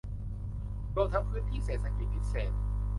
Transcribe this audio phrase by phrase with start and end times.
[0.95, 2.53] รวมทั้งพื้นที่เศรษฐกิจพิเศษ